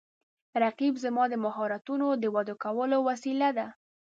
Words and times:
رقیب 0.63 0.93
زما 1.03 1.23
د 1.29 1.35
مهارتونو 1.45 2.07
د 2.23 2.25
وده 2.35 2.55
کولو 2.63 2.97
وسیله 3.09 3.49
ده 3.57 3.67